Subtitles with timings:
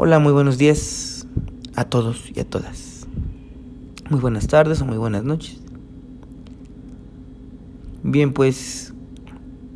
[0.00, 1.26] Hola, muy buenos días
[1.74, 3.08] a todos y a todas.
[4.08, 5.58] Muy buenas tardes o muy buenas noches.
[8.04, 8.94] Bien, pues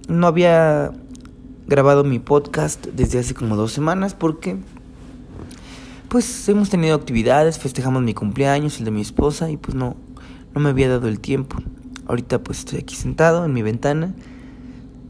[0.07, 0.93] no había
[1.67, 4.59] grabado mi podcast desde hace como dos semanas porque
[6.09, 9.97] pues hemos tenido actividades, festejamos mi cumpleaños, el de mi esposa y pues no,
[10.55, 11.57] no me había dado el tiempo.
[12.07, 14.15] Ahorita pues estoy aquí sentado en mi ventana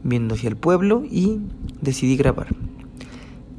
[0.03, 1.39] viendo hacia el pueblo y
[1.81, 2.47] decidí grabar.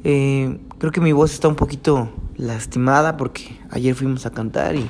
[0.03, 4.85] Eh, creo que mi voz está un poquito lastimada porque ayer fuimos a cantar y,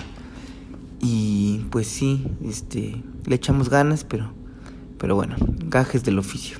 [0.99, 4.31] y pues sí, este, le echamos ganas, pero,
[4.97, 5.35] pero bueno,
[5.67, 6.57] gajes del oficio.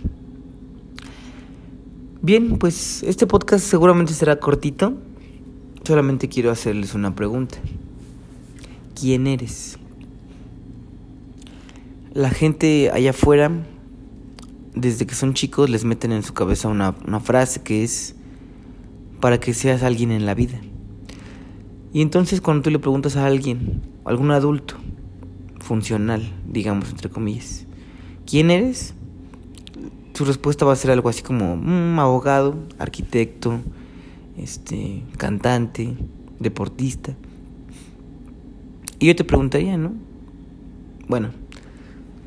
[2.22, 4.94] Bien, pues este podcast seguramente será cortito.
[5.84, 7.58] Solamente quiero hacerles una pregunta.
[9.00, 9.78] ¿Quién eres?
[12.14, 13.52] La gente allá afuera,
[14.74, 18.16] desde que son chicos, les meten en su cabeza una, una frase que es
[19.26, 20.60] para que seas alguien en la vida.
[21.92, 24.76] Y entonces cuando tú le preguntas a alguien, algún adulto,
[25.58, 27.66] funcional, digamos, entre comillas,
[28.28, 28.94] ¿quién eres?
[30.14, 33.62] Su respuesta va a ser algo así como mm, abogado, arquitecto,
[34.38, 35.96] este, cantante,
[36.40, 37.16] deportista.
[39.00, 39.94] Y yo te preguntaría, ¿no?
[41.08, 41.32] Bueno,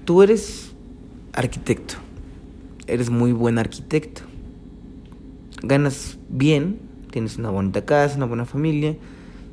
[0.05, 0.73] tú eres
[1.33, 1.95] arquitecto,
[2.89, 4.23] eres muy buen arquitecto,
[5.62, 8.97] ganas bien, tienes una bonita casa, una buena familia,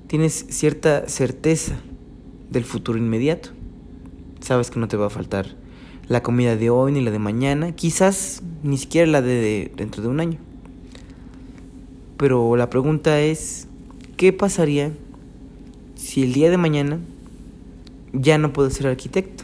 [0.08, 1.76] tienes cierta certeza
[2.50, 3.50] del futuro inmediato.
[4.40, 5.48] Sabes que no te va a faltar
[6.08, 10.10] la comida de hoy ni la de mañana, quizás ni siquiera la de dentro de
[10.10, 10.38] un año.
[12.18, 13.68] Pero la pregunta es,
[14.18, 14.92] ¿qué pasaría
[15.96, 17.00] si el día de mañana
[18.14, 19.44] ya no puedo ser arquitecto?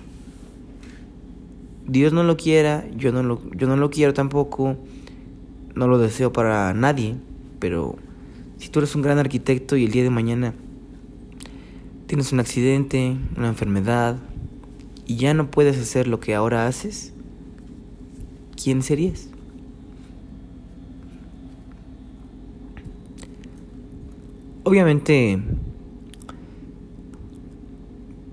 [1.87, 4.77] Dios no lo quiera, yo no lo, yo no lo quiero tampoco,
[5.75, 7.15] no lo deseo para nadie,
[7.61, 7.95] pero
[8.57, 10.53] si tú eres un gran arquitecto y el día de mañana
[12.07, 14.17] tienes un accidente, una enfermedad
[15.05, 17.13] y ya no puedes hacer lo que ahora haces,
[18.61, 19.29] ¿quién serías?
[24.63, 25.39] Obviamente,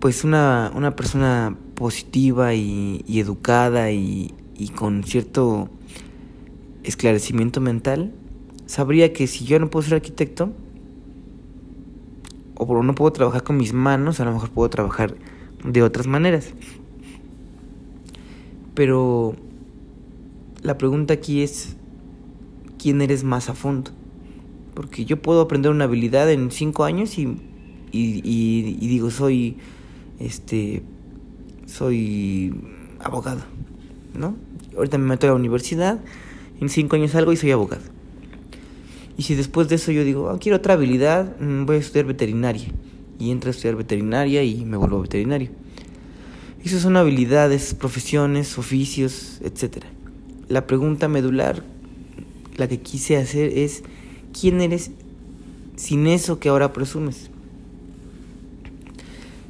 [0.00, 5.68] pues una, una persona positiva y, educada y, y con cierto
[6.82, 8.12] esclarecimiento mental,
[8.68, 10.52] sabría que si yo no puedo ser arquitecto,
[12.54, 15.14] o no puedo trabajar con mis manos, a lo mejor puedo trabajar
[15.64, 16.52] de otras maneras.
[18.74, 19.34] Pero
[20.62, 21.76] la pregunta aquí es,
[22.78, 23.90] ¿quién eres más a fondo?
[24.74, 27.38] Porque yo puedo aprender una habilidad en cinco años y,
[27.90, 29.56] y, digo, soy,
[30.20, 30.82] este,
[31.66, 32.54] soy
[33.00, 33.40] abogado,
[34.14, 34.36] ¿no?
[34.76, 36.00] Ahorita me meto a la universidad,
[36.60, 37.97] en cinco años salgo y soy abogado.
[39.18, 42.06] Y si después de eso yo digo, oh, quiero otra habilidad, mm, voy a estudiar
[42.06, 42.68] veterinaria.
[43.18, 45.50] Y entro a estudiar veterinaria y me vuelvo veterinario.
[46.64, 49.84] Esas son habilidades, profesiones, oficios, etc.
[50.48, 51.64] La pregunta medular,
[52.56, 53.82] la que quise hacer es,
[54.38, 54.92] ¿quién eres
[55.74, 57.28] sin eso que ahora presumes?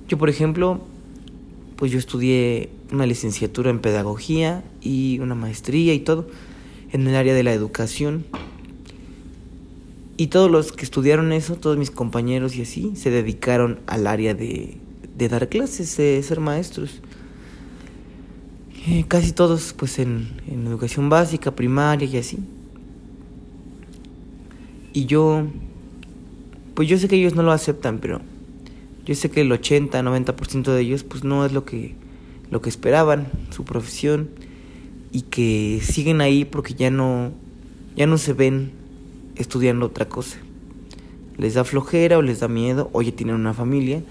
[0.08, 0.80] Yo, por ejemplo,
[1.76, 6.26] pues yo estudié una licenciatura en pedagogía y una maestría y todo
[6.90, 8.24] en el área de la educación.
[10.18, 14.34] Y todos los que estudiaron eso, todos mis compañeros y así, se dedicaron al área
[14.34, 14.76] de,
[15.16, 17.00] de dar clases, de ser maestros.
[18.88, 22.38] Eh, casi todos pues en, en educación básica, primaria y así.
[24.92, 25.46] Y yo,
[26.74, 28.20] pues yo sé que ellos no lo aceptan, pero
[29.06, 31.94] yo sé que el 80, 90% de ellos pues no es lo que,
[32.50, 34.30] lo que esperaban, su profesión,
[35.12, 37.30] y que siguen ahí porque ya no,
[37.94, 38.77] ya no se ven
[39.38, 40.38] estudiando otra cosa.
[41.36, 44.02] Les da flojera o les da miedo, o ya tienen una familia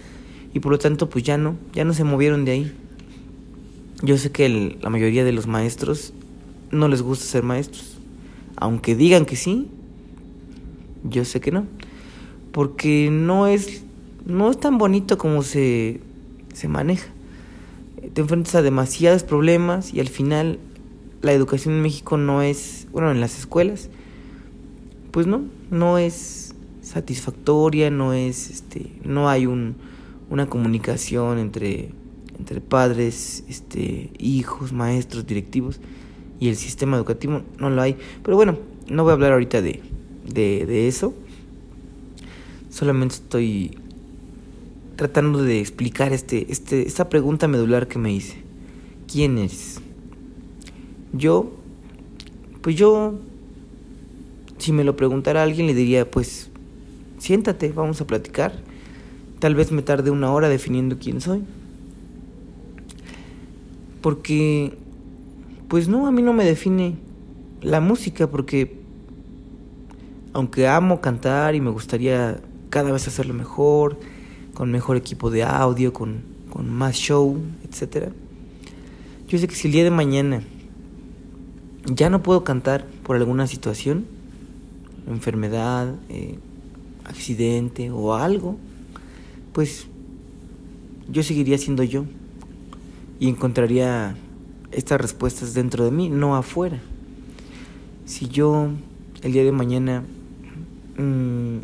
[0.54, 2.74] y por lo tanto pues ya no, ya no se movieron de ahí.
[4.02, 6.14] Yo sé que la mayoría de los maestros
[6.72, 7.98] no les gusta ser maestros,
[8.56, 9.68] aunque digan que sí,
[11.04, 11.66] yo sé que no,
[12.52, 13.84] porque no es
[14.26, 16.02] no es tan bonito como se
[16.54, 17.08] se maneja.
[18.14, 20.60] Te enfrentas a demasiados problemas y al final
[21.22, 23.90] la educación en México no es, bueno, en las escuelas
[25.12, 29.76] pues no, no es satisfactoria, no es, este, no hay un,
[30.30, 31.90] una comunicación entre,
[32.40, 35.80] entre padres, este, hijos, maestros, directivos
[36.40, 37.98] y el sistema educativo, no lo hay.
[38.24, 38.58] Pero bueno,
[38.90, 39.82] no voy a hablar ahorita de,
[40.26, 41.14] de, de eso.
[42.70, 43.78] Solamente estoy
[44.96, 48.38] tratando de explicar este, este, esta pregunta medular que me hice.
[49.12, 49.80] ¿Quién eres?
[51.14, 51.52] Yo,
[52.62, 53.20] pues yo
[54.68, 56.50] si me lo preguntara alguien le diría, pues
[57.20, 58.52] siéntate, vamos a platicar.
[59.40, 61.42] Tal vez me tarde una hora definiendo quién soy.
[64.02, 64.78] Porque,
[65.70, 66.98] pues no, a mí no me define
[67.62, 68.78] la música, porque
[70.34, 73.98] aunque amo cantar y me gustaría cada vez hacerlo mejor,
[74.54, 78.10] con mejor equipo de audio, con, con más show, etc.
[79.30, 80.44] Yo sé que si el día de mañana
[81.86, 84.17] ya no puedo cantar por alguna situación,
[85.08, 86.38] enfermedad, eh,
[87.04, 88.58] accidente o algo,
[89.54, 89.88] pues
[91.10, 92.06] yo seguiría siendo yo
[93.20, 94.16] y encontraría
[94.72, 96.80] estas respuestas dentro de mí, no afuera.
[98.06, 98.70] Si yo
[99.24, 100.04] el día de mañana
[100.98, 101.58] mmm,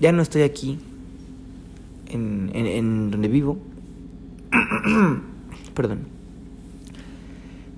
[0.00, 0.78] ya no estoy aquí,
[2.08, 3.58] en, en, en donde vivo,
[5.74, 6.00] perdón,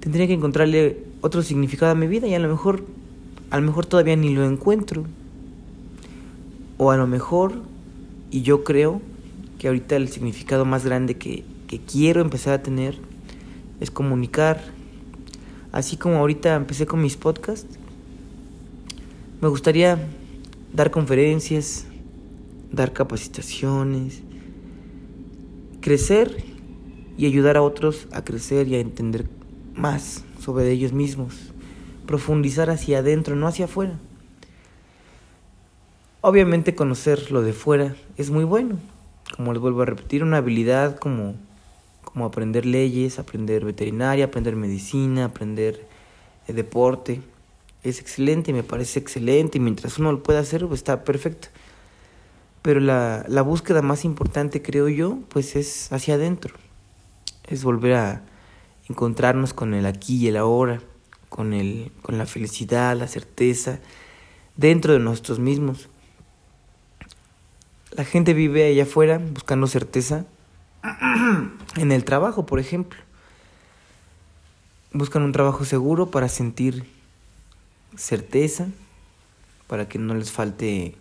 [0.00, 2.84] tendría que encontrarle otro significado a mi vida y a lo mejor,
[3.52, 5.04] a lo mejor todavía ni lo encuentro.
[6.78, 7.52] O a lo mejor,
[8.30, 9.02] y yo creo
[9.58, 12.96] que ahorita el significado más grande que, que quiero empezar a tener
[13.78, 14.62] es comunicar.
[15.70, 17.78] Así como ahorita empecé con mis podcasts,
[19.42, 19.98] me gustaría
[20.72, 21.84] dar conferencias,
[22.72, 24.22] dar capacitaciones,
[25.82, 26.42] crecer
[27.18, 29.26] y ayudar a otros a crecer y a entender
[29.74, 31.52] más sobre ellos mismos,
[32.06, 33.98] profundizar hacia adentro, no hacia afuera.
[36.20, 38.78] Obviamente conocer lo de fuera es muy bueno,
[39.36, 41.34] como les vuelvo a repetir, una habilidad como,
[42.04, 45.84] como aprender leyes, aprender veterinaria, aprender medicina, aprender
[46.46, 47.20] eh, deporte,
[47.82, 51.48] es excelente, me parece excelente, y mientras uno lo pueda hacer, pues está perfecto.
[52.62, 56.54] Pero la, la búsqueda más importante, creo yo, pues es hacia adentro.
[57.48, 58.22] Es volver a
[58.88, 60.80] encontrarnos con el aquí y el ahora,
[61.32, 63.78] con, el, con la felicidad, la certeza,
[64.54, 65.88] dentro de nosotros mismos.
[67.92, 70.26] La gente vive allá afuera buscando certeza
[71.76, 73.00] en el trabajo, por ejemplo.
[74.92, 76.84] Buscan un trabajo seguro para sentir
[77.96, 78.68] certeza,
[79.68, 80.96] para que no les falte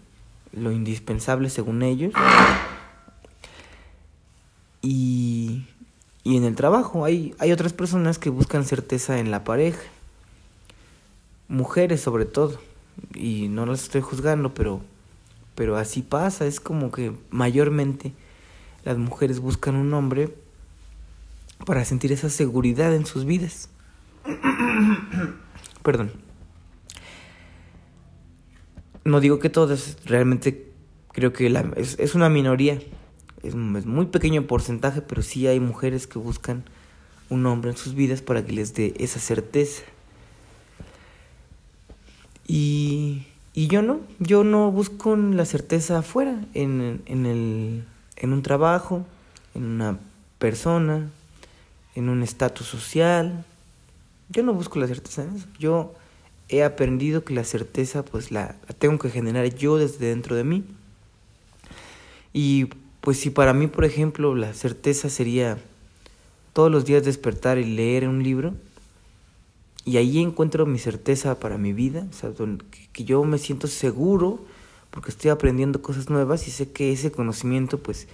[0.54, 2.14] lo indispensable según ellos.
[4.82, 5.68] Y,
[6.24, 9.82] y en el trabajo hay, hay otras personas que buscan certeza en la pareja,
[11.52, 12.60] mujeres sobre todo,
[13.14, 14.82] y no las estoy juzgando, pero,
[15.54, 18.14] pero así pasa, es como que mayormente
[18.84, 20.34] las mujeres buscan un hombre
[21.66, 23.70] para sentir esa seguridad en sus vidas.
[25.84, 26.12] Perdón.
[29.04, 30.72] No digo que todas, realmente
[31.12, 32.76] creo que la, es, es, una minoría,
[33.44, 36.64] es, es, muy pequeño porcentaje, pero sí hay mujeres que buscan
[37.30, 39.84] un hombre en sus vidas para que les dé esa certeza.
[42.54, 47.86] Y, y yo no, yo no busco la certeza afuera, en, en, el,
[48.18, 49.06] en un trabajo,
[49.56, 50.00] en una
[50.38, 51.10] persona,
[51.96, 53.46] en un estatus social.
[54.28, 55.48] Yo no busco la certeza en eso.
[55.60, 55.94] Yo
[56.50, 60.44] he aprendido que la certeza pues la, la, tengo que generar yo desde dentro de
[60.44, 60.66] mí.
[62.34, 62.66] Y
[63.00, 65.58] pues si para mí, por ejemplo, la certeza sería
[66.52, 68.56] todos los días despertar y leer un libro,
[69.86, 72.32] y ahí encuentro mi certeza para mi vida, o sea,
[72.94, 74.40] que, yo me siento seguro
[74.90, 78.08] porque estoy aprendiendo cosas nuevas y sé que ese conocimiento pues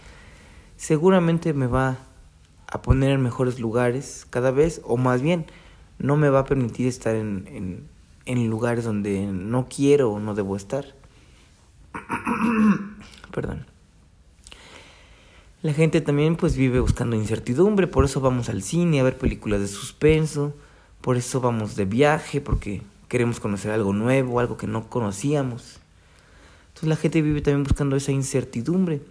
[0.76, 1.98] seguramente me va
[2.68, 5.46] a poner en mejores lugares cada vez, o más bien,
[6.00, 7.98] no me va a permitir estar en, en
[8.28, 10.94] en lugares donde no quiero o no debo estar.
[13.34, 13.66] Perdón.
[15.64, 19.62] La gente también pues vive buscando incertidumbre, por eso vamos al cine a ver películas
[19.62, 20.54] de suspenso,
[21.02, 25.80] por eso vamos de viaje, porque queremos conocer algo nuevo, algo que no conocíamos.
[26.70, 29.02] Entonces la gente vive también buscando esa incertidumbre.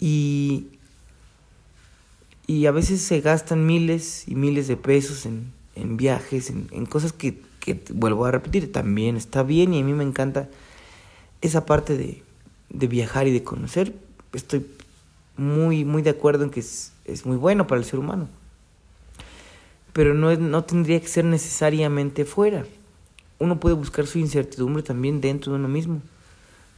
[0.00, 0.68] Y,
[2.46, 6.86] y a veces se gastan miles y miles de pesos en, en viajes, en, en
[6.86, 10.48] cosas que, que, vuelvo a repetir, también está bien y a mí me encanta
[11.40, 12.22] esa parte de,
[12.70, 13.94] de viajar y de conocer.
[14.32, 14.66] Estoy
[15.36, 18.28] muy, muy de acuerdo en que es, es muy bueno para el ser humano.
[19.94, 22.66] Pero no, no tendría que ser necesariamente fuera.
[23.38, 26.02] Uno puede buscar su incertidumbre también dentro de uno mismo.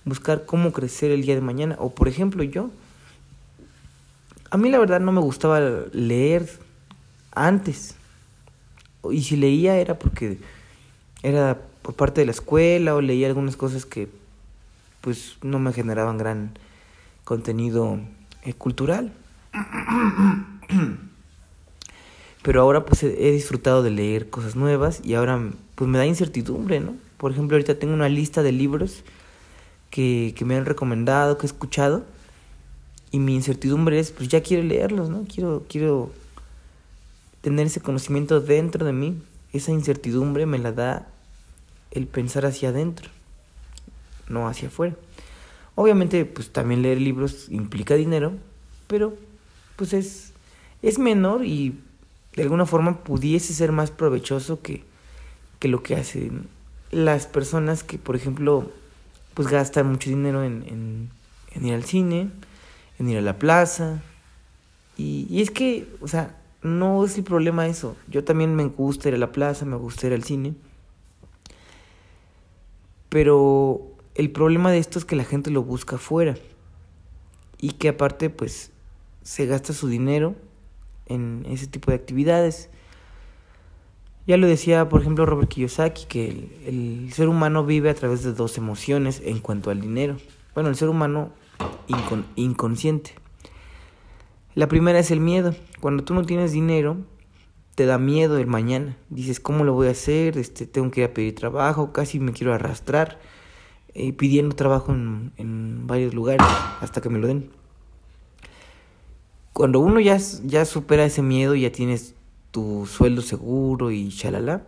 [0.04, 1.76] Buscar cómo crecer el día de mañana.
[1.80, 2.70] O por ejemplo yo.
[4.50, 5.58] A mí la verdad no me gustaba
[5.92, 6.48] leer
[7.32, 7.96] antes
[9.10, 10.38] y si leía era porque
[11.22, 14.08] era por parte de la escuela o leía algunas cosas que
[15.00, 16.58] pues no me generaban gran
[17.24, 17.98] contenido
[18.42, 19.12] eh, cultural.
[22.46, 26.78] Pero ahora pues he disfrutado de leer cosas nuevas y ahora pues me da incertidumbre,
[26.78, 26.94] ¿no?
[27.16, 29.02] Por ejemplo, ahorita tengo una lista de libros
[29.90, 32.04] que, que me han recomendado, que he escuchado.
[33.10, 35.24] Y mi incertidumbre es, pues ya quiero leerlos, ¿no?
[35.24, 36.12] Quiero, quiero
[37.40, 39.20] tener ese conocimiento dentro de mí.
[39.52, 41.08] Esa incertidumbre me la da
[41.90, 43.10] el pensar hacia adentro,
[44.28, 44.94] no hacia afuera.
[45.74, 48.34] Obviamente, pues también leer libros implica dinero,
[48.86, 49.16] pero
[49.74, 50.32] pues es,
[50.80, 51.80] es menor y
[52.36, 54.84] de alguna forma pudiese ser más provechoso que,
[55.58, 56.48] que lo que hacen
[56.90, 58.70] las personas que, por ejemplo,
[59.34, 61.10] pues gastan mucho dinero en,
[61.54, 62.30] en, ir al cine,
[62.98, 64.02] en ir a la plaza.
[64.96, 67.96] Y, y, es que, o sea, no es el problema eso.
[68.08, 70.54] Yo también me gusta ir a la plaza, me gusta ir al cine.
[73.08, 73.82] Pero
[74.14, 76.36] el problema de esto es que la gente lo busca afuera.
[77.58, 78.70] Y que aparte, pues,
[79.22, 80.34] se gasta su dinero
[81.06, 82.70] en ese tipo de actividades.
[84.26, 86.28] Ya lo decía, por ejemplo, Robert Kiyosaki, que
[86.66, 90.16] el, ser humano vive a través de dos emociones en cuanto al dinero.
[90.54, 91.32] Bueno, el ser humano
[92.34, 93.14] inconsciente.
[94.54, 95.54] La primera es el miedo.
[95.80, 96.96] Cuando tú no tienes dinero,
[97.76, 98.96] te da miedo el mañana.
[99.10, 100.38] Dices, ¿cómo lo voy a hacer?
[100.38, 103.20] Este, tengo que ir a pedir trabajo, casi me quiero arrastrar
[103.94, 106.46] eh, pidiendo trabajo en, en varios lugares
[106.80, 107.50] hasta que me lo den
[109.56, 112.14] cuando uno ya, ya supera ese miedo, ya tienes
[112.50, 114.64] tu sueldo seguro y chalala,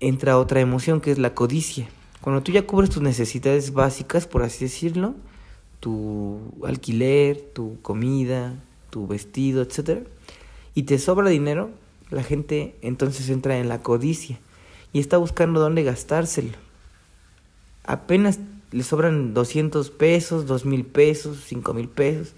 [0.00, 1.86] entra otra emoción que es la codicia.
[2.22, 5.16] Cuando tú ya cubres tus necesidades básicas, por así decirlo,
[5.80, 8.54] tu alquiler, tu comida,
[8.88, 10.00] tu vestido, etc.
[10.74, 11.68] Y te sobra dinero,
[12.08, 14.40] la gente entonces entra en la codicia
[14.94, 16.56] y está buscando dónde gastárselo.
[17.84, 18.38] Apenas
[18.72, 22.34] le sobran 200 pesos, 2 mil pesos, 5 mil pesos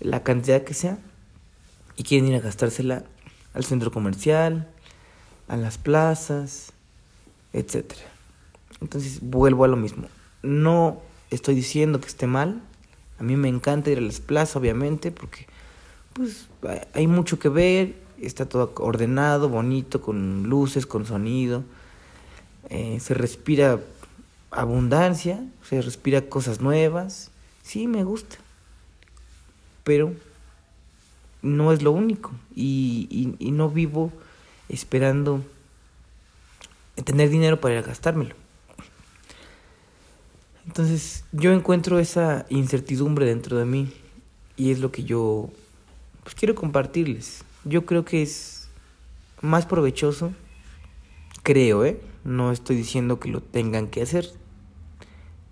[0.00, 0.98] la cantidad que sea,
[1.96, 3.04] y quieren ir a gastársela
[3.52, 4.68] al centro comercial,
[5.48, 6.72] a las plazas,
[7.52, 7.92] etc.
[8.80, 10.08] Entonces vuelvo a lo mismo.
[10.42, 12.62] No estoy diciendo que esté mal.
[13.18, 15.46] A mí me encanta ir a las plazas, obviamente, porque
[16.14, 16.46] pues
[16.94, 21.64] hay mucho que ver, está todo ordenado, bonito, con luces, con sonido.
[22.70, 23.80] Eh, se respira
[24.50, 27.30] abundancia, se respira cosas nuevas.
[27.62, 28.38] Sí, me gusta
[29.84, 30.14] pero
[31.42, 34.12] no es lo único y, no vivo
[34.68, 35.42] esperando
[37.04, 38.34] tener dinero para gastármelo.
[40.66, 43.92] Entonces yo encuentro esa incertidumbre dentro de mí
[44.56, 45.50] y es lo que yo
[46.22, 47.42] pues, quiero compartirles.
[47.64, 48.68] Yo creo que es
[49.40, 50.32] más provechoso,
[51.42, 52.00] creo, ¿eh?
[52.22, 54.30] No estoy diciendo que lo tengan que hacer.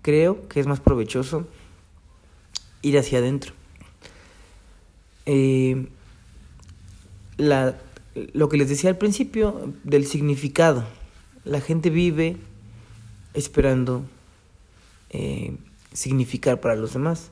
[0.03, 1.47] Creo que es más provechoso
[2.81, 3.58] ir hacia adentro
[5.31, 5.87] eh,
[7.37, 10.83] lo que les decía al principio del significado.
[11.45, 12.37] La gente vive
[13.35, 14.03] esperando
[15.11, 15.55] eh,
[15.93, 17.29] significar para los demás.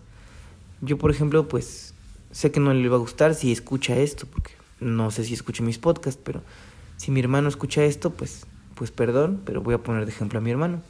[0.81, 1.95] Yo, por ejemplo, pues
[2.31, 5.63] sé que no le va a gustar si escucha esto, porque no sé si escucha
[5.63, 6.43] mis podcasts, pero
[6.97, 10.41] si mi hermano escucha esto, pues, pues perdón, pero voy a poner de ejemplo a
[10.43, 10.83] mi hermano.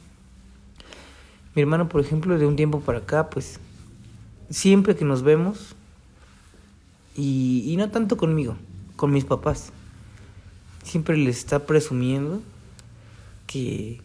[1.54, 3.60] Mi hermano, por ejemplo, de un tiempo para acá, pues
[4.50, 5.74] siempre que nos vemos,
[7.18, 8.56] y, no tanto conmigo,
[8.94, 9.72] con mis papás.
[10.84, 12.40] Siempre les está presumiendo
[13.48, 14.00] que,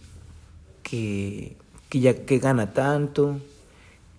[0.81, 1.55] que,
[1.89, 3.39] que ya que gana tanto,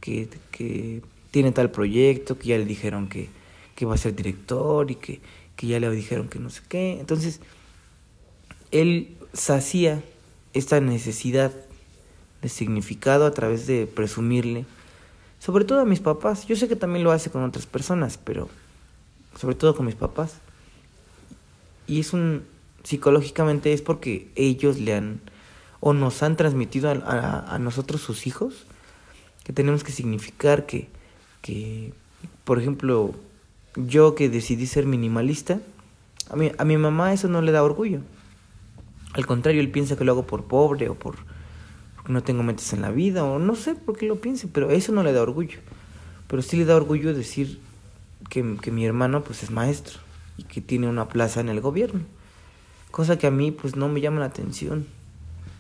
[0.01, 3.29] que, que tiene tal proyecto, que ya le dijeron que,
[3.75, 5.21] que va a ser director y que,
[5.57, 7.01] que ya le dijeron que no sé qué.
[7.01, 7.41] Entonces,
[8.71, 10.05] él sacía
[10.53, 11.53] esta necesidad
[12.43, 14.67] de significado a través de presumirle,
[15.41, 16.47] sobre todo a mis papás.
[16.47, 18.49] Yo sé que también lo hace con otras personas, pero
[19.39, 20.39] sobre todo con mis papás.
[21.87, 22.45] Y es un,
[22.83, 25.21] psicológicamente es porque ellos le han,
[25.81, 28.67] o nos han transmitido a, a, nosotros sus hijos,
[29.45, 30.89] que tenemos que significar que,
[31.43, 31.93] que,
[32.45, 33.15] por ejemplo,
[33.77, 35.61] yo que decidí ser minimalista,
[36.31, 38.01] a mi, a mi mamá eso no le da orgullo.
[39.13, 41.17] Al contrario, él piensa que lo hago por pobre o por
[41.95, 44.71] porque no tengo metas en la vida o no sé por qué lo piense, pero
[44.71, 45.59] eso no le da orgullo.
[46.29, 47.61] Pero sí le da orgullo decir
[48.35, 50.01] que, que mi hermano pues es maestro
[50.37, 52.01] y que tiene una plaza en el gobierno.
[52.91, 54.89] Cosa que a mí pues no me llama la atención.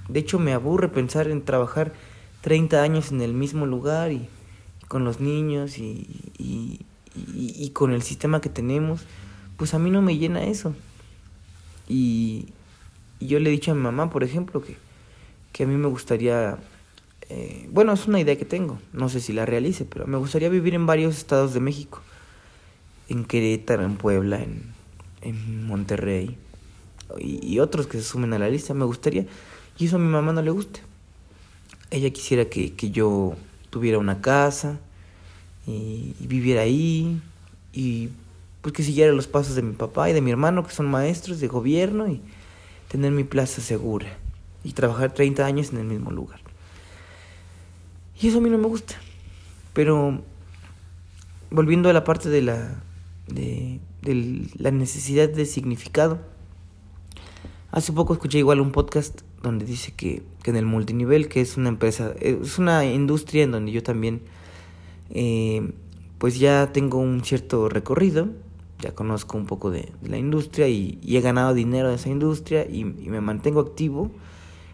[0.08, 1.92] De hecho me aburre pensar en trabajar
[2.40, 4.28] 30 años en el mismo lugar y,
[4.88, 9.02] con los niños y, y, y, con el sistema que tenemos.
[9.56, 10.74] Pues a mí no me llena eso.
[11.88, 12.48] Y,
[13.20, 14.76] yo le he dicho a mi mamá, por ejemplo, que,
[15.52, 16.58] que a mí me gustaría
[17.30, 20.48] eh, bueno, es una idea que tengo, no sé si la realice, pero me gustaría
[20.48, 22.02] vivir en varios estados de México
[23.08, 24.72] en Querétaro, en Puebla, en,
[25.22, 26.36] en Monterrey
[27.18, 28.74] y, otros que se sumen a la lista.
[28.74, 29.26] Me gustaría,
[29.78, 30.80] y eso a mi mamá no le gusta.
[31.90, 33.36] ella quisiera que, que yo
[33.70, 34.78] tuviera una casa
[35.66, 37.20] y, y, viviera ahí
[37.72, 38.10] y
[38.62, 41.40] pues que siguiera los pasos de mi papá y de mi hermano que son maestros
[41.40, 42.20] de gobierno y
[42.88, 44.06] tener mi plaza segura
[44.62, 46.40] y trabajar 30 años en el mismo lugar.
[48.20, 48.94] Y eso a mí no me gusta.
[49.74, 50.22] Pero
[51.50, 52.82] volviendo a la parte de la,
[53.26, 56.20] de, de la necesidad de significado,
[57.70, 61.56] hace poco escuché igual un podcast donde dice que, que, en el multinivel, que es
[61.56, 64.22] una empresa, es una industria en donde yo también,
[65.10, 65.72] eh,
[66.18, 68.28] pues ya tengo un cierto recorrido,
[68.80, 72.66] ya conozco un poco de, la industria y, y, he ganado dinero de esa industria
[72.68, 74.10] y, y me mantengo activo,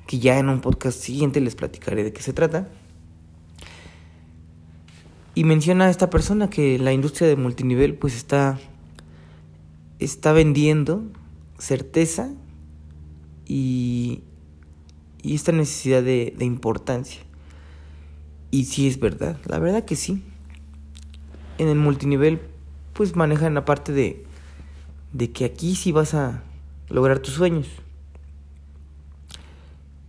[0.06, 2.68] que ya en un podcast siguiente les platicaré de qué se trata.
[5.34, 8.58] Y menciona a esta persona que la industria de multinivel pues está,
[9.98, 11.04] está vendiendo
[11.58, 12.32] certeza
[13.46, 14.22] y,
[15.22, 17.22] y esta necesidad de, de, importancia.
[18.50, 20.22] Y sí es verdad, la verdad que sí.
[21.58, 22.40] En el multinivel
[22.92, 24.24] pues manejan la parte de,
[25.12, 26.42] de que aquí sí vas a
[26.88, 27.68] lograr tus sueños.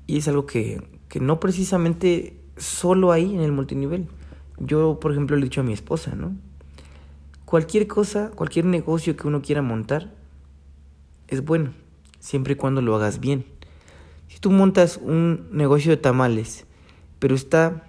[0.07, 4.07] Y es algo que, que no precisamente solo ahí en el multinivel.
[4.63, 6.35] Yo, por ejemplo, le he dicho a mi esposa, ¿no?
[7.45, 10.13] Cualquier cosa, cualquier negocio que uno quiera montar
[11.27, 11.73] es bueno,
[12.19, 13.45] siempre y cuando lo hagas bien.
[14.27, 16.65] Si tú montas un negocio de tamales,
[17.19, 17.87] pero está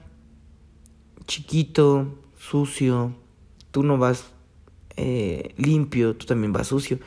[1.27, 3.15] chiquito, sucio,
[3.71, 4.33] tú no vas
[4.97, 6.99] eh, limpio, tú también vas sucio.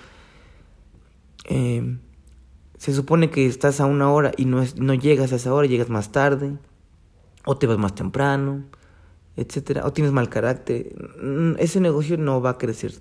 [1.46, 1.98] Eh,
[2.78, 5.68] se supone que estás a una hora y no, es, no llegas a esa hora,
[5.68, 6.58] llegas más tarde,
[7.46, 8.64] o te vas más temprano,
[9.38, 12.94] etcétera, o tienes mal carácter, mm, ese negocio no va a crecer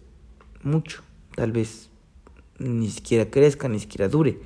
[0.63, 1.03] mucho,
[1.35, 1.91] tal vez
[2.59, 4.39] ni siquiera crezca, ni siquiera dure.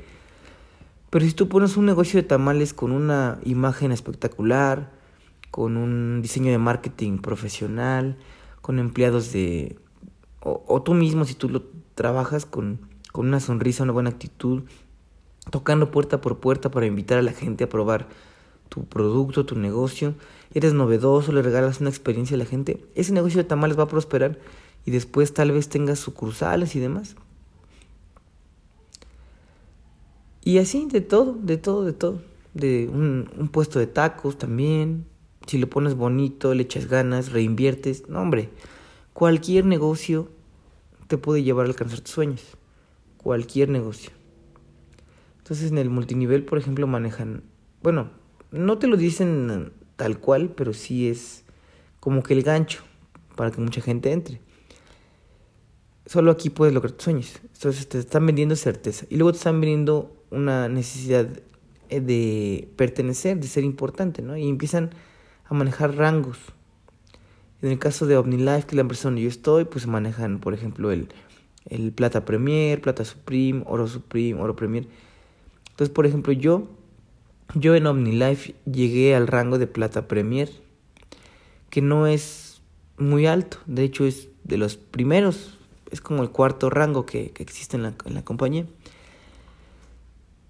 [1.11, 4.93] Pero si tú pones un negocio de tamales con una imagen espectacular,
[5.51, 8.19] con un diseño de marketing profesional,
[8.61, 9.79] con empleados de...
[10.41, 11.63] o, o tú mismo si tú lo
[11.95, 12.81] trabajas con,
[13.13, 14.65] con una sonrisa, una buena actitud,
[15.51, 18.09] tocando puerta por puerta para invitar a la gente a probar
[18.69, 20.15] tu producto, tu negocio,
[20.55, 23.89] eres novedoso, le regalas una experiencia a la gente, ese negocio de tamales va a
[23.89, 24.39] prosperar
[24.85, 27.17] y después tal vez tengas sucursales y demás.
[30.49, 32.23] Y así, de todo, de todo, de todo.
[32.55, 35.05] De un, puesto de tacos también.
[35.47, 38.09] Si lo pones bonito, le echas ganas, reinviertes.
[38.09, 38.49] No, hombre,
[39.13, 40.31] cualquier negocio
[41.07, 42.57] te puede llevar a alcanzar tus sueños.
[43.19, 44.11] Cualquier negocio.
[45.37, 47.43] Entonces en el multinivel, por ejemplo, manejan,
[47.83, 48.09] bueno,
[48.51, 51.43] no te lo dicen tal cual, pero sí es
[51.99, 52.85] como que el gancho
[53.35, 54.41] para que mucha gente entre.
[56.07, 57.41] Solo aquí puedes lograr tus sueños.
[57.53, 59.07] Entonces te están vendiendo certeza.
[59.11, 61.27] Y luego te están vendiendo una necesidad
[61.91, 64.37] de pertenecer, de ser importante, ¿no?
[64.37, 64.91] Y empiezan
[65.47, 66.39] a manejar rangos.
[67.61, 70.55] En el caso de OmniLife, que es la empresa donde yo estoy, pues manejan, por
[70.55, 71.09] ejemplo, el,
[71.67, 74.87] el Plata Premier, Plata Supreme, Oro Supreme, Oro Premier.
[75.71, 76.69] Entonces, por ejemplo, yo
[77.55, 80.51] yo en OmniLife llegué al rango de plata premier,
[81.71, 82.63] que no es
[82.97, 85.59] muy alto, de hecho es de los primeros,
[85.91, 88.67] es como el cuarto rango que, que existe en la, en la compañía.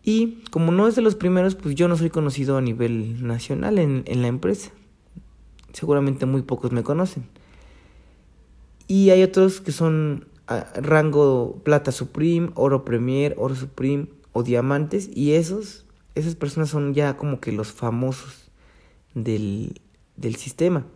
[0.03, 3.79] Y como no es de los primeros, pues yo no soy conocido a nivel nacional
[3.79, 4.71] en, en la empresa.
[5.73, 7.27] Seguramente muy pocos me conocen.
[8.87, 15.11] Y hay otros que son a rango plata supreme, oro premier, oro supreme o diamantes.
[15.15, 15.85] Y esos
[16.19, 18.51] esas personas son ya como que los famosos
[19.15, 19.81] del,
[20.17, 20.87] del sistema.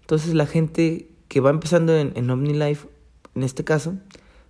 [0.00, 2.88] Entonces la gente que va empezando en, OmniLife,
[3.34, 3.94] en este caso,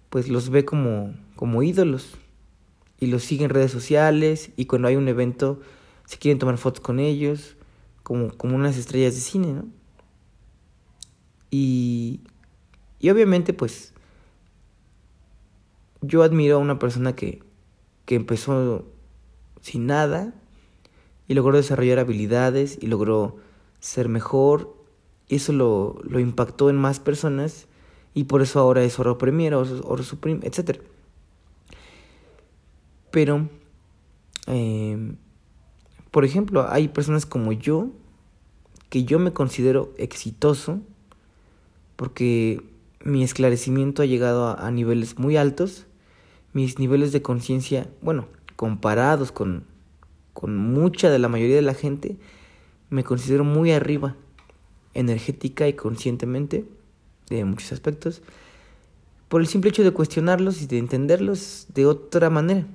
[0.09, 2.17] pues los ve como, como ídolos
[2.99, 5.61] y los sigue en redes sociales y cuando hay un evento
[6.07, 7.57] se quieren tomar fotos con ellos
[8.03, 9.69] como, como unas estrellas de cine, ¿no?
[11.51, 12.21] Y,
[12.99, 13.93] y obviamente pues
[16.01, 17.43] yo admiro a una persona que,
[18.07, 18.87] que empezó
[19.61, 20.35] sin nada
[21.29, 23.37] y logró desarrollar habilidades y logró
[23.79, 24.75] ser mejor.
[25.29, 27.69] Y eso lo, lo impactó en más personas
[28.15, 30.81] y por eso ahora es oro premier, oro, supreme, etc.
[33.11, 33.49] Pero,
[34.47, 35.15] eh,
[36.11, 37.91] por ejemplo, hay personas como yo
[38.89, 40.81] que yo me considero exitoso
[41.95, 42.61] porque
[43.05, 45.87] mi esclarecimiento ha llegado a niveles muy altos,
[46.53, 48.27] mis niveles de conciencia, bueno,
[48.61, 49.65] comparados con,
[50.35, 52.19] con mucha de la mayoría de la gente,
[52.91, 54.17] me considero muy arriba,
[54.93, 56.67] energética y conscientemente,
[57.31, 58.21] de muchos aspectos,
[59.29, 62.67] por el simple hecho de cuestionarlos y de entenderlos de otra manera.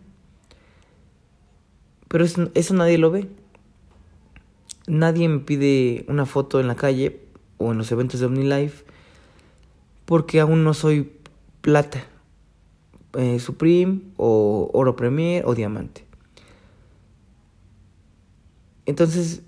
[2.08, 3.30] Pero eso, eso nadie lo ve.
[4.88, 7.22] nadie me pide una foto en la calle
[7.60, 8.86] o en los eventos de OmniLife
[10.06, 11.12] porque aún no soy
[11.62, 12.08] plata,
[13.18, 16.06] eh, Supreme o oro Premier o diamante.
[18.86, 19.42] Entonces,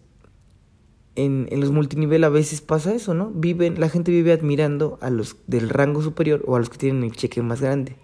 [1.16, 3.32] en, en, los multinivel a veces pasa eso, ¿no?
[3.34, 7.04] Viven, la gente vive admirando a los del rango superior o a los que tienen
[7.04, 7.96] el cheque más grande.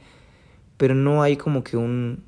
[0.78, 2.24] Pero no hay como que un,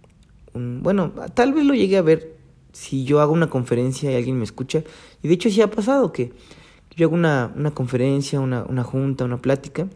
[0.54, 2.36] un bueno, tal vez lo llegue a ver
[2.72, 4.84] si yo hago una conferencia y alguien me escucha.
[5.24, 6.34] Y de hecho sí ha pasado que
[6.96, 9.88] yo hago una, una conferencia, una, una junta, una plática.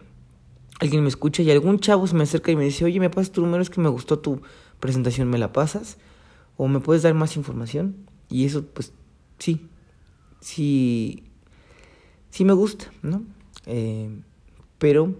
[0.79, 3.31] Alguien me escucha y algún chavo se me acerca y me dice, oye, me pasas
[3.31, 4.41] tu número, es que me gustó tu
[4.79, 5.97] presentación, ¿me la pasas?
[6.57, 7.95] ¿O me puedes dar más información?
[8.29, 8.93] Y eso, pues,
[9.39, 9.67] sí,
[10.39, 11.23] sí,
[12.29, 13.23] sí me gusta, ¿no?
[13.65, 14.09] Eh,
[14.77, 15.15] pero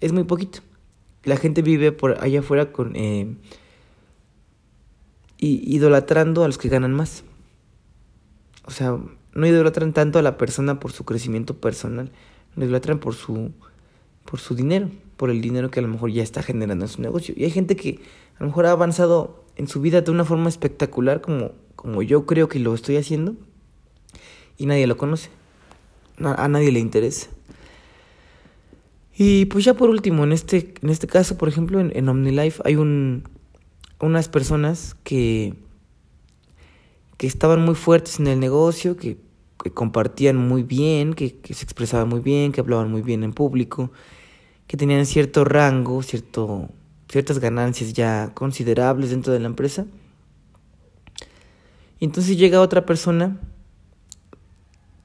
[0.00, 0.60] es muy poquito.
[1.24, 3.36] La gente vive por allá afuera con eh,
[5.38, 7.24] idolatrando a los que ganan más.
[8.64, 8.98] O sea,
[9.34, 12.12] no idolatran tanto a la persona por su crecimiento personal,
[12.54, 13.52] lo idolatran por su
[14.24, 17.02] por su dinero, por el dinero que a lo mejor ya está generando en su
[17.02, 17.34] negocio.
[17.36, 18.00] Y hay gente que
[18.36, 22.26] a lo mejor ha avanzado en su vida de una forma espectacular como, como yo
[22.26, 23.34] creo que lo estoy haciendo
[24.58, 25.30] y nadie lo conoce.
[26.18, 27.28] A, nadie le interesa.
[29.16, 32.62] Y pues ya por último, en este, en este caso, por ejemplo, en, en OmniLife
[32.64, 33.24] hay un,
[34.00, 35.54] unas personas que,
[37.16, 39.16] que estaban muy fuertes en el negocio, que,
[39.62, 43.92] que compartían muy bien, que, se expresaban muy bien, que hablaban muy bien en público,
[44.66, 46.68] que tenían cierto rango, cierto,
[47.08, 49.86] ciertas ganancias ya considerables dentro de la empresa.
[52.00, 53.38] Y entonces llega otra persona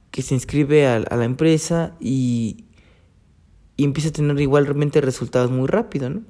[0.09, 2.65] que se inscribe a, la empresa y,
[3.75, 6.21] y, empieza a tener igualmente resultados muy rápido, ¿no?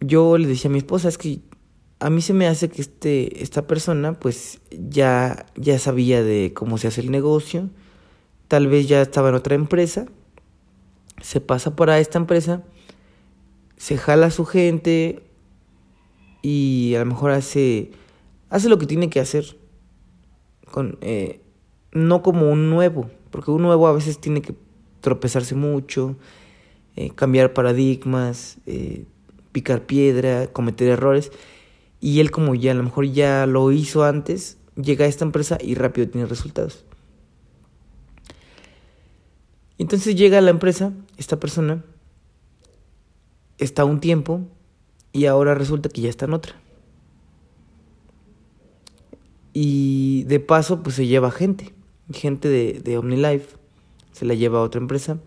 [0.00, 1.40] Yo le decía a mi esposa, es que
[1.98, 6.78] a mí se me hace que este, esta persona pues ya, ya sabía de cómo
[6.78, 7.70] se hace el negocio,
[8.48, 10.06] tal vez ya estaba en otra empresa,
[11.22, 12.62] se pasa para esta empresa,
[13.76, 15.22] se jala a su gente
[16.42, 17.90] y a lo mejor hace,
[18.50, 19.56] hace lo que tiene que hacer
[20.70, 21.40] con, eh,
[21.92, 24.54] no como un nuevo, porque un nuevo a veces tiene que
[25.00, 26.16] tropezarse mucho,
[26.96, 29.04] eh, cambiar paradigmas, eh,
[29.52, 31.32] picar piedra, cometer errores.
[32.00, 35.58] Y él como ya a lo mejor ya lo hizo antes, llega a esta empresa
[35.60, 36.84] y rápido tiene resultados.
[39.78, 41.84] Entonces llega a la empresa, esta persona,
[43.58, 44.42] está un tiempo
[45.12, 46.54] y ahora resulta que ya está en otra.
[49.52, 51.76] Y de paso pues se lleva gente
[52.12, 53.56] gente de, de OmniLife
[54.12, 55.18] se la lleva a otra empresa,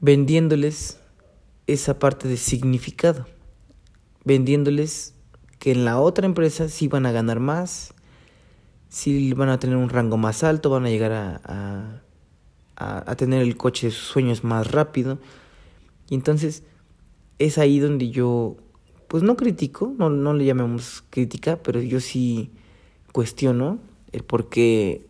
[0.00, 1.00] vendiéndoles
[1.66, 3.26] esa parte de significado,
[4.28, 5.14] vendiéndoles
[5.58, 7.94] que en la otra empresa sí van a ganar más,
[8.88, 12.02] sí van a tener un rango más alto, van a llegar a,
[12.76, 15.18] a, tener el coche de sus sueños más rápido.
[16.10, 16.62] Y entonces
[17.38, 18.56] es ahí donde yo,
[19.08, 22.50] pues no critico, no, no le llamemos crítica, pero yo sí
[23.12, 23.78] cuestiono
[24.12, 25.06] el por qué,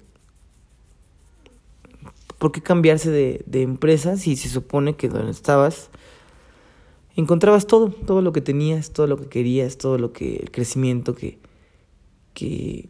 [2.38, 5.90] por qué cambiarse de, de empresa si se supone que donde estabas
[7.20, 11.14] encontrabas todo, todo lo que tenías, todo lo que querías, todo lo que, el crecimiento
[11.14, 11.38] que,
[12.35, 12.88] que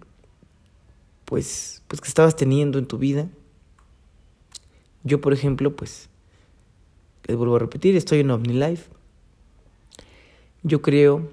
[1.25, 3.29] pues, pues que estabas teniendo en tu vida.
[5.03, 6.09] Yo, por ejemplo, pues,
[7.27, 8.91] les vuelvo a repetir, estoy en OmniLife.
[10.63, 11.29] Yo creo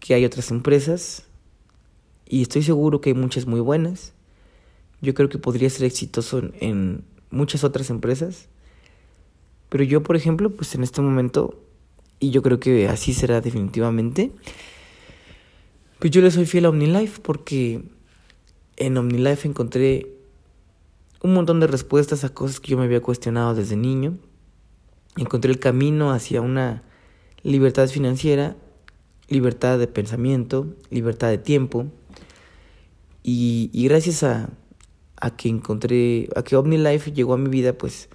[0.00, 1.24] que hay otras empresas
[2.26, 4.12] y estoy seguro que hay muchas muy buenas
[5.00, 8.48] yo creo que podría ser exitoso en, muchas otras empresas.
[9.68, 11.60] Pero yo, por ejemplo, pues en este momento,
[12.20, 14.32] y yo creo que así será definitivamente,
[15.98, 17.82] pues yo le soy fiel a OmniLife porque
[18.76, 20.14] en OmniLife encontré
[21.22, 24.16] un montón de respuestas a cosas que yo me había cuestionado desde niño.
[25.16, 26.84] Encontré el camino hacia una
[27.42, 28.56] libertad financiera,
[29.28, 31.86] libertad de pensamiento, libertad de tiempo.
[33.24, 34.50] Y, gracias a,
[35.16, 38.08] a que encontré, a que OmniLife llegó a mi vida, pues,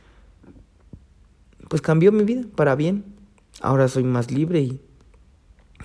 [1.68, 3.13] pues cambió mi vida para bien.
[3.62, 4.82] Ahora soy más libre y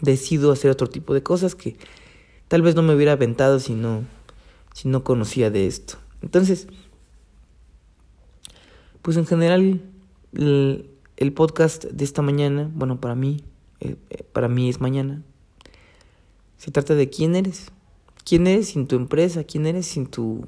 [0.01, 1.77] decido hacer otro tipo de cosas que
[2.49, 4.05] tal vez no me hubiera aventado si no,
[4.75, 5.99] si no conocía de esto.
[6.23, 6.67] Entonces,
[9.03, 9.83] pues en general
[10.33, 13.45] el, podcast de esta mañana, bueno, para mí,
[13.81, 15.23] eh, eh, para mí es mañana,
[16.57, 17.71] se trata de quién eres.
[18.25, 19.45] ¿Quién eres sin tu empresa?
[19.45, 20.47] ¿Quién eres sin tu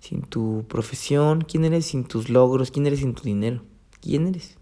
[0.00, 1.40] sin tu profesión?
[1.40, 2.70] ¿Quién eres sin tus logros?
[2.70, 3.62] ¿Quién eres sin tu dinero?
[4.00, 4.57] ¿Quién eres?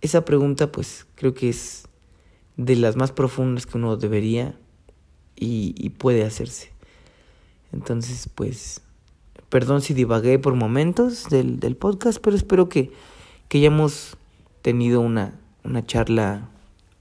[0.00, 1.88] Esa pregunta pues creo que es
[2.56, 4.58] de las más profundas que uno debería
[5.36, 6.72] y, puede hacerse.
[7.72, 8.80] Entonces, pues,
[9.48, 12.90] perdón si divagué por momentos del, del podcast, pero espero que,
[13.48, 14.16] que hayamos
[14.62, 16.48] tenido una, una charla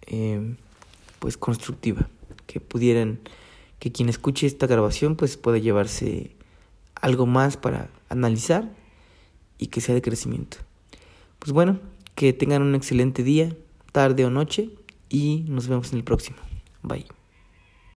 [0.05, 0.55] eh,
[1.19, 2.07] pues constructiva,
[2.45, 3.19] que pudieran,
[3.79, 6.31] que quien escuche esta grabación pues pueda llevarse
[6.95, 8.69] algo más para analizar
[9.57, 10.57] y que sea de crecimiento.
[11.39, 11.79] Pues bueno,
[12.17, 13.55] que tengan un excelente día,
[13.91, 14.71] tarde o noche
[15.07, 16.37] y nos vemos en el próximo.
[16.81, 17.16] Bye.